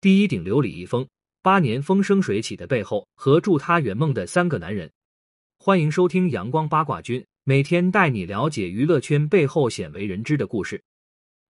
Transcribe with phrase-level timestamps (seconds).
[0.00, 1.04] 第一顶流李易峰
[1.42, 4.88] 八年风生水起的背后和助他圆梦的三个男人。
[5.58, 10.80] 欢迎收听阳光八卦君，每天带你了解娱乐圈背后鲜为人知的故事。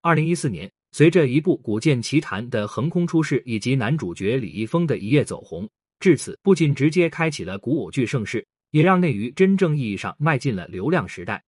[0.00, 5.68] 二零一四年，随着一部《古剑奇谭》的横空出世，以及男主角李易峰的一夜走红，
[6.00, 11.44] 至此不仅直接开启了古偶剧盛世，也让内娱真正意义上迈进了流量时代。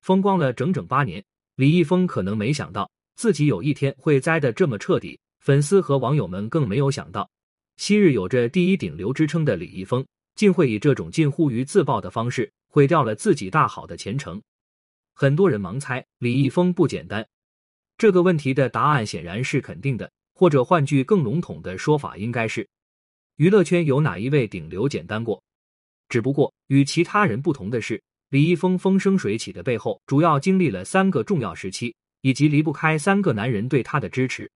[0.00, 1.24] 风光了整整八年，
[1.54, 7.28] 李易峰可能没想到自己有一天会栽得这么彻底，粉丝和网友们更没有想到，
[7.78, 14.40] 昔日有着第一顶流之称的李易峰，竟会以这种近乎于自爆的方式毁掉了自己大好的前程。
[15.14, 17.26] 很多人盲猜李易峰不简单，
[17.96, 22.68] 这个问题的答案显然是肯定的，或者换句更笼统的说法，应该是
[23.36, 25.42] 娱乐圈有哪一位顶流简单过？
[26.08, 28.02] 只不过与其他人不同的是。
[28.28, 34.48] 李易峰风生水起的背后，主要经历了三个重要时期，以及离不开三个男人对他的支持。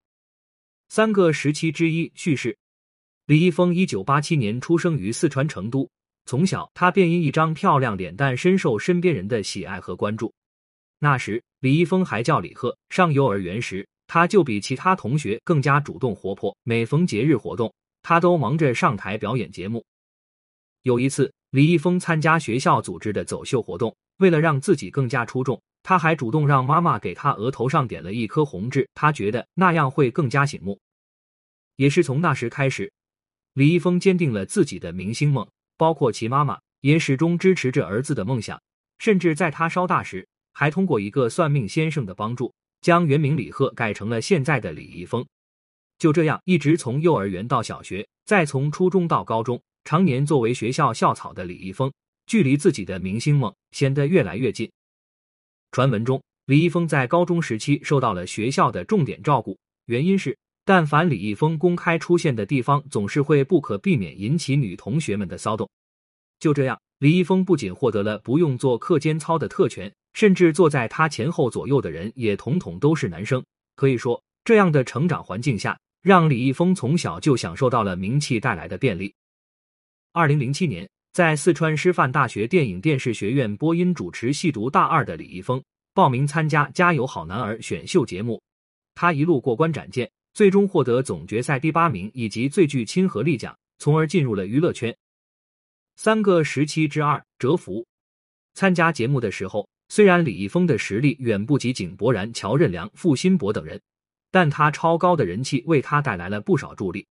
[0.95, 2.55] 三个时期之一叙事：
[3.25, 5.89] 李易峰一九八七年出生于四川成都，
[6.27, 10.31] 从小他便因一张漂亮脸蛋深受身边人的喜爱和关注。
[10.99, 12.77] 那时，李易峰还叫李贺。
[12.91, 17.73] 上幼儿园时，他就比其他同学更加主动活泼，每逢节日活动，
[18.03, 19.83] 他都忙着上台表演节目。
[20.83, 21.33] 有一次。
[21.53, 30.81] 李易峰参加学校组织的走秀活动，为了让自己更加出众，他还主动让妈妈给他额头上点了一颗红痣，他觉得那样会更加醒目。
[31.77, 32.93] 也是从那时开始，
[33.55, 38.61] 李易峰坚定了自己的明星梦，包括其妈妈也始终支持着儿子的梦想，
[38.99, 45.27] 甚至在他稍大时，还通过一个算命先生的帮助，将原名李贺改成了现在的李易峰。
[45.99, 49.63] 就这样，一直从幼儿园到小学，再从初中到高中。
[49.85, 51.93] 常年作为学校校草的李易峰，
[52.27, 54.71] 距离自己的明星梦显得越来越近。
[55.73, 65.69] 传闻中，李易峰在高中时期受到了学校的重点照顾，原因是但凡李易峰公开出现的地方，总是会不可避免引起女同学们的骚动。
[66.39, 73.45] 就这样，李易峰不仅获得了不用做课间操的特权，甚至坐在他前后左右的人也统统都是男生。
[73.75, 79.13] 可以说，这样的成长环境下，让李易峰从小就享受到了名气带来的便利。
[80.13, 85.63] 二零零七年，在四川师范大学电影电视学院播音主持系读大二的李易峰
[85.95, 88.41] 报名参加《加油好男儿》选秀节目，
[88.95, 94.97] 他一路过关斩将，最终获得总决赛第八名以及最具亲和力奖，从而进入了娱乐圈。
[95.97, 97.87] 三个时期之二蛰伏。
[98.55, 103.81] 参加节目的时候，虽然李易峰的实力远不及井柏然、乔任梁、付辛博等人，
[104.31, 107.07] 但他超高的人气为他带来了不少助力。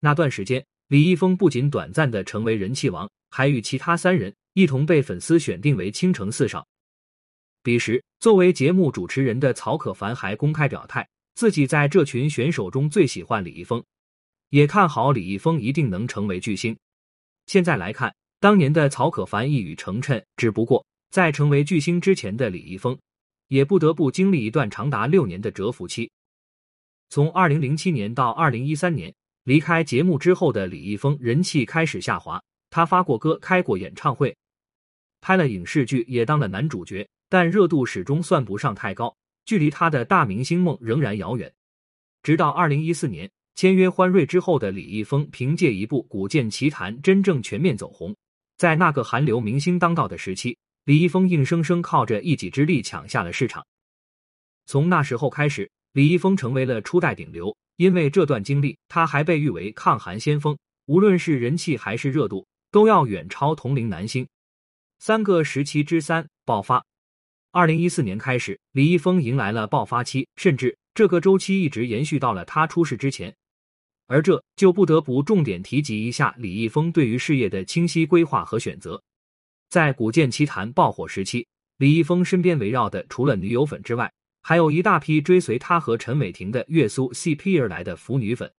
[0.00, 0.64] 那段时间。
[0.88, 6.64] 李易峰不仅短暂的成为人气王，还与其他三人一同被粉丝选定为倾城四少。
[7.60, 11.04] 彼时，作为节目主持人的曹可凡还公开表态，
[11.36, 13.80] 自己在这群选手中最喜欢李易峰，
[14.48, 16.76] 也看好李易峰一定能成为巨星。
[17.46, 22.98] 现在来看，当年的曹可凡一语成谶，只不过在成为巨星之前的李易峰，
[23.46, 26.10] 也不得不经历一段长达六年的蛰伏期。
[27.10, 29.14] 从二零零七年到二零一三年。
[29.46, 34.36] 离开节目之后的李易峰人气开始下滑，他发过歌，开过演唱会，
[35.20, 41.50] 拍了影视剧，也当了男主角，但热度始终算不上太高，距离他的大明星梦仍然遥远。
[42.22, 48.14] 直到二零一四年签约欢瑞之后的李易峰，凭借一部《古剑奇谭》真正全面走红。
[48.58, 53.64] 在那个韩流明星当道的时期，李易峰硬生生靠着一己之力抢下了市场。
[54.66, 57.56] 从那时候开始，李易峰成为了初代顶流。
[57.76, 60.56] 因为这段经历，他还被誉为抗韩先锋，
[60.86, 64.26] 无论是人气还是热度，都要远超同龄男星。
[64.98, 66.82] 三个时期之三爆发，
[67.56, 73.34] 二零一四年开始，李易峰迎来了爆发期，甚至这个周期一直延续到了他出事之前。
[74.08, 79.02] 而这就不得不重点提及一下李易峰对于事业的清晰规划和选择。
[79.70, 81.46] 在《古剑奇谭》爆火时期，
[81.78, 84.12] 李易峰身边围绕的除了女友粉之外，
[84.42, 88.52] 还有一大批追随他和陈伟霆的月苏 CP 而来的腐女粉，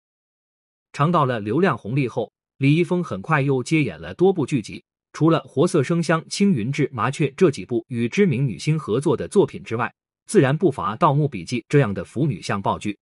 [0.95, 4.83] 尝到了流量红利后，李易峰很快又接演了多部剧集。
[5.17, 9.91] 除了《活色生香》《青云志》《麻雀》这几部与知名女星合作的作品之外，
[10.27, 12.99] 自然不乏《盗墓笔记》这样的腐女向爆剧。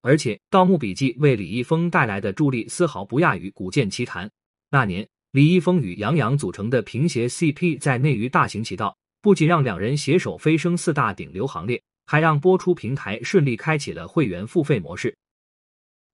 [0.00, 4.26] 而且，《盗墓笔记》为李易峰带来的助力丝毫不亚于《古剑奇谭》。
[4.70, 11.82] 那年，李易峰与杨洋组成的平邪 CP 在内娱大行其道，不仅让两人携手飞升四大顶流行列。
[12.06, 15.14] 还让播出平台顺利开启了会员付费模式。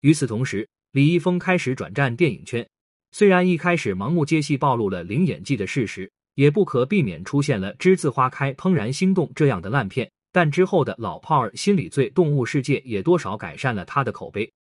[0.00, 2.68] 与此同时，李易峰开始转战电影圈。
[3.10, 14.52] 虽然一开始盲目接戏暴露了零演技的事实，也不可避免出现了栀子花开、怦然心动这样的烂片，但之后的老炮儿、心理罪、动物世界也多少改善了他的口碑。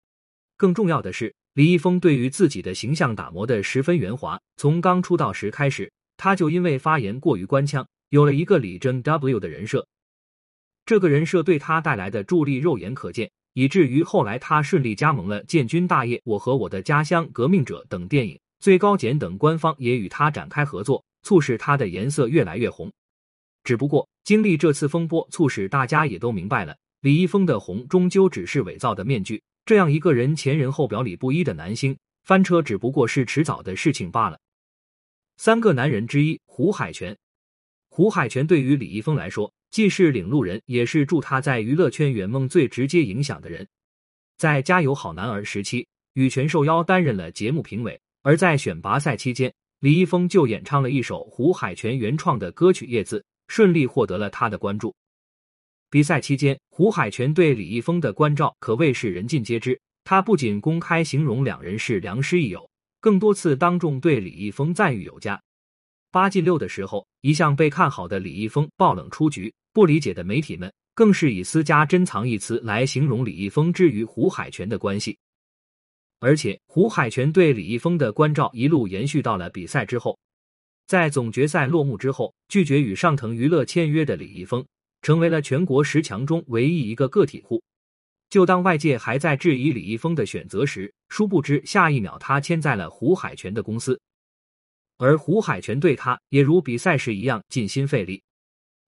[0.55, 4.39] 更重要的是，李易峰对于自己的形象打磨的十分圆滑。
[4.55, 9.85] 从刚出道时开始，他就因为发言过于官腔，有了一个李真 W 的人设。
[10.85, 22.93] 这个人设对他带来的助力肉眼可见，以至于后来他顺利加盟了《建军大业》《我和我的家乡》《革命者》等电影，最高检等官方也与他展开合作，促使他的颜色越来越红。
[23.63, 29.41] 只不过，经历这次风波，促使大家也都明白了，李易峰的红终究只是伪造的面具。
[29.65, 34.39] 这样一个人前人后表里不一的男星，翻车只不过是迟早的事情罢了。
[35.37, 37.17] 三个男人之一胡海泉，
[37.89, 43.67] 胡海泉对于李易峰来说，既是领路人，也是助他在娱乐圈圆梦最直接影响的人。
[44.37, 54.95] 在《加油好男儿》时期，羽泉受邀担任了节目评委，而在选拔赛期间，李易峰就演唱了一首胡海泉原创的歌曲《叶子》，顺利获得了他的关注。
[55.89, 59.79] 比赛期间，胡海泉对李易峰的关照可谓是人尽皆知。
[60.03, 62.69] 他不仅公开形容两人是良师益友，
[62.99, 65.41] 更多次当众对李易峰赞誉有加。
[66.11, 75.17] 八进六的时候，一向被看好的李易峰爆冷出局，不理解的媒体们更是以“私家珍藏”一词来形容李易峰之于胡海泉的关系。
[76.19, 80.17] 而且，胡海泉对李易峰的关照一路延续到了比赛之后。
[80.87, 84.65] 在总决赛落幕之后，拒绝与上腾娱乐签约的李易峰。
[85.03, 87.61] 成为了全国十强中唯一一个个体户。
[88.29, 93.97] 就当外界还在质疑李易峰的选择时，殊不知下一秒他签在了胡海泉的公司，
[94.97, 98.21] 而胡海泉对他也如比赛时一样尽心费力。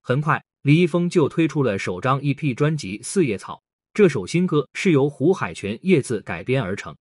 [0.02, 3.56] 很快，李易峰就推出了首张 EP 专辑《四叶草》，
[3.94, 6.96] 这首新歌是由胡海泉《叶子》改编而成。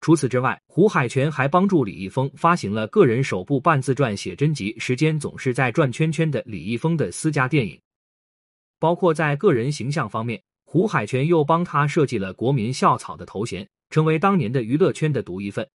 [0.00, 7.80] 除此之外，胡海泉还帮助李易峰发行了个人首部半自传写真集《时间总是在转圈圈》的李易峰的私家电影。
[8.78, 15.66] 包括在个人形象方面，胡海泉又帮他设计了“国民校草”的头衔，成为当年的娱乐圈的独一份。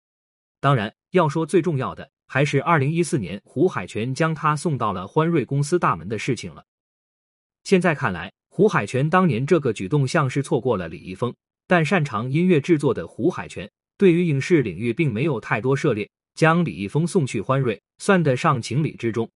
[0.60, 6.64] 当然，要说最重要的，还是二零一四年胡海泉将他送到了欢瑞公司大门的事情了。
[7.64, 11.34] 现在看来，胡海泉当年这个举动像是错过了李易峰，
[11.66, 19.28] 但擅长音乐制作的胡海泉对于影视领域并没有太多涉猎，将李易峰送去欢瑞，算得上情理之中。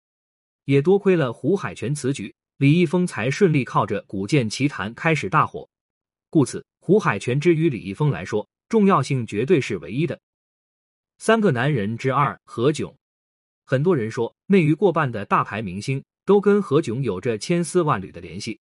[0.65, 2.33] 也多亏了胡海泉此举。
[2.57, 5.67] 李易峰才顺利靠着《古剑奇谭》开始大火，
[6.29, 10.19] 故此胡海泉之于李易峰来说，重要性绝对是唯一的。
[11.23, 12.95] 三个男人之二何炅，
[13.63, 18.59] 很多人说，内娱过半的大牌明星都跟何炅有着千丝万缕的联系。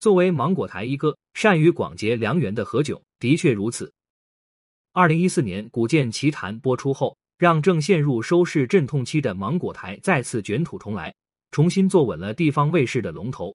[0.00, 3.92] 作为芒果台一哥，善于广结良缘的何炅的确如此。
[4.94, 11.14] 二零一四年《古剑奇谭》播出后，让正陷入收视阵痛期的芒果台再次卷土重来。
[11.50, 13.54] 重新坐稳了地方卫视的龙头，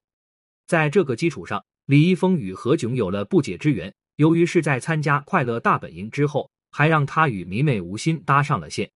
[0.68, 3.92] 在这个基础上，李易峰与何炅有了不解之缘。
[4.14, 8.90] 由于是在参加《快乐大本营》之后，还让他与迷妹吴昕搭上了线。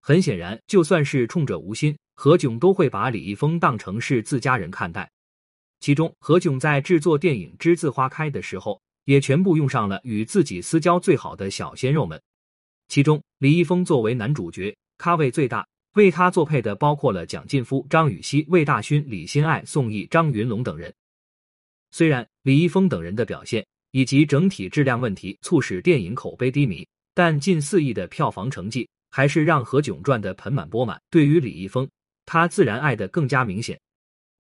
[0.00, 5.10] 很显然，就算是冲着吴昕，何炅都会把李易峰当成是自家人看待。
[5.80, 12.20] 其中，何炅在制作电影《栀子花开》的时候，也全部用上了与自己私交最好的小鲜肉们。
[12.88, 15.66] 其中，李易峰作为男主角，咖位最大。
[15.94, 20.94] 为他作配的包括了蒋劲夫、张雨绮、魏大勋、李心爱、宋轶、张云龙等人。
[21.90, 31.00] 虽然李易峰等人的表现以及整体质量问题促使电影口碑低迷，但近四亿的票房成绩还是让何炅赚得盆满钵满。
[31.10, 31.88] 对于李易峰，
[32.26, 33.80] 他自然爱的更加明显。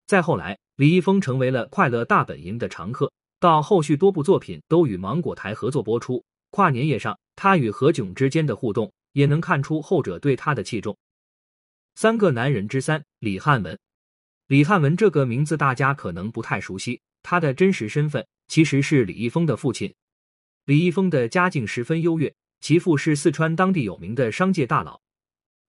[0.06, 6.22] 再后来，李易峰成为了《快乐大本营》的常客，到后续多部作品都与芒果台合作播出。
[6.50, 10.96] 跨年夜上，他与何炅之间的互动也能看出后者对他的器重。
[11.94, 13.78] 三个男人之三，李汉文。
[14.46, 19.94] 李汉文这个名字大家可能不太熟悉，他的真实身份其实是李易峰的父亲。
[20.64, 25.00] 李易峰的家境十分优越，其父是四川当地有名的商界大佬。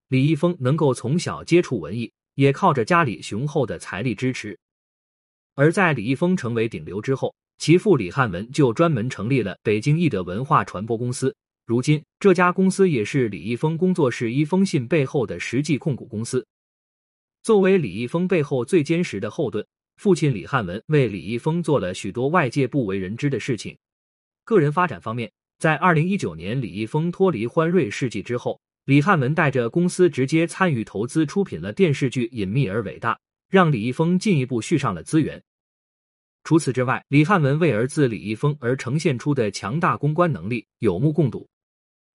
[0.08, 4.58] 李易峰能够从小接触文艺，也靠着家里雄厚的财力支持。
[5.56, 11.36] 而在李易峰成为顶流之后，其父李汉文就专门成立了北京易德文化传播公司。
[11.66, 16.46] 如今，这家公司也是李易峰工作室一封信背后的实际控股公司。
[17.44, 19.66] 作为李易峰背后最坚实的后盾，
[20.00, 23.78] 父亲李汉文为李易峰做了许多外界不为人知的事情。
[24.46, 33.14] 个人发展方面，在二零一九年李易峰脱离欢瑞世纪之后，李汉文带着公司直接参与投资出品了电视剧《隐秘而伟大》，
[33.50, 35.44] 让李易峰进一步续上了资源。
[36.46, 41.46] 除此之外，李汉文为儿子李易峰而呈现出的强大公关能力有目共睹。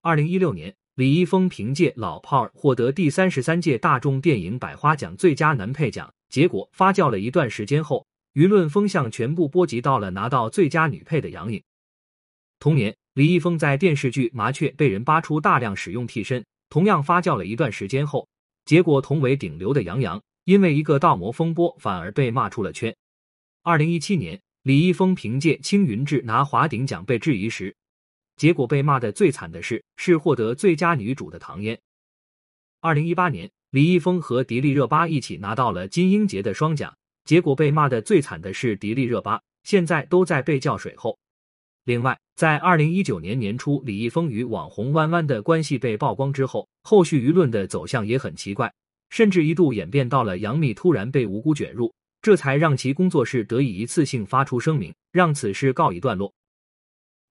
[0.00, 6.10] 二零一六年，李易峰凭借《老炮儿》获得第三十三届大众电影百花奖最佳男配奖。
[6.34, 11.62] 结果发酵了一段时间后，舆论风向全部波及到了拿到最佳女配的杨颖。
[12.58, 18.28] 同年，李易峰在电视剧《麻雀》被人扒出大量使用替身，同样发酵了一段时间后，
[18.64, 22.92] 结果同为顶流的杨洋，因为一个倒模风波，反而被骂出了圈。
[23.62, 27.76] 二零一七年，李易峰凭借《青云志》拿华鼎奖被质疑时，
[28.34, 31.78] 结果被骂的最惨的是是获得最佳女主的唐嫣。
[32.80, 41.18] 二零一八年，李易峰和迪丽热巴一起拿到了金鹰节的双奖，结果被骂的最惨的是迪丽热巴，现在都在被叫水后。
[41.82, 48.72] 另外，在二零一九年年初，李易峰与网红弯弯的关系被曝光之后，后续舆论的走向也很奇怪，
[49.10, 51.92] 甚至一度演变到了杨幂突然被无辜卷入。
[52.22, 56.32] 这才让其工作室得以一次性发出声明，让此事告一段落。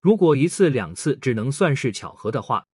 [0.02, 2.66] 如果一次两次只能算是巧合的话，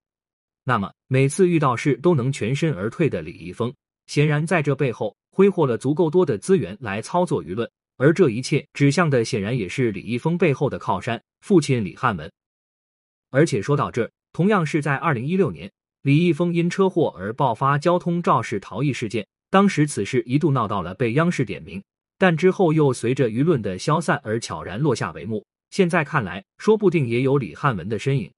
[0.70, 3.74] 那么每次遇到事都能全身而退的李易峰，
[4.06, 12.32] 显然在这背后挥霍了足够多的资源来操作舆论，而这一切指向的显然也是李易峰背后的靠山——父亲李汉文。
[13.32, 15.72] 而且说到这，同样是在二零一六年，
[16.04, 21.82] 李易峰因车祸而爆发交通肇事逃逸事件，当时此事一度闹到了被央视点名。
[22.20, 25.44] 但之后又随着舆论的消散而悄然落下帷幕。
[25.72, 28.30] 现在看来，说不定也有李汉文的身影。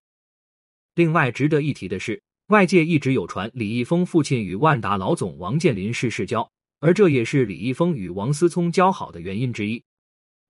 [0.96, 9.82] 另外值得一提的是，外界一直有传李易峰父亲与万达老总王健林是世交，而这也是李易峰与王思聪交好的原因之一。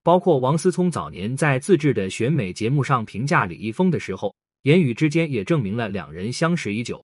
[0.03, 7.03] 包括王思聪早年在自制的选美节目上评价李易峰的时候，言语之间也证明了两人相识已久。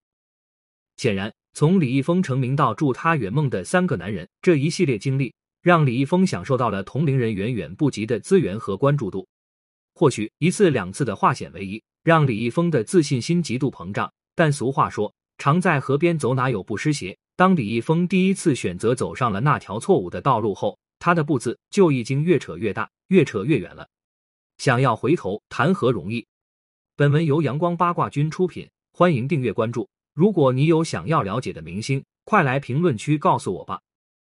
[0.97, 5.33] 显然，从李易峰成名到助他圆梦的三个男人这一系列经历。
[5.63, 9.27] 让李易峰享受到了同龄人远远不及的资源和关注度。
[9.95, 14.09] 或许一次两次的化险为夷，让李易峰的自信心极度膨胀。
[14.33, 17.17] 但俗话说，常在河边走，哪有不湿鞋？
[17.35, 23.89] 当李易峰第一次选择走上了那条错误的道路后，他的步子就已经越扯越大，越扯越远了。
[24.57, 26.25] 想要回头，谈何容易？
[26.95, 29.89] 本文由阳光八卦君出品，欢迎订阅关注。
[30.13, 33.81] 如果你有想要了解的明星，快来评论区告诉我吧。